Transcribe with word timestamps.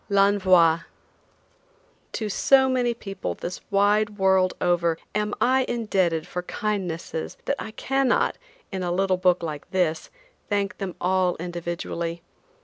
L'ENVOI. 0.09 0.79
To 2.13 2.27
so 2.27 2.67
many 2.67 2.95
people 2.95 3.35
this 3.35 3.61
wide 3.69 4.17
world 4.17 4.55
over 4.59 4.97
am 5.13 5.35
I 5.39 5.63
indebted 5.69 6.25
for 6.25 6.41
kindnesses 6.41 7.37
that 7.45 7.57
I 7.59 7.69
cannot, 7.69 8.39
in 8.71 8.81
a 8.81 8.91
little 8.91 9.17
book 9.17 9.43
like 9.43 9.69
this, 9.69 10.09
thank 10.49 10.79
them 10.79 10.95
all 10.99 11.35
individually. 11.39 12.23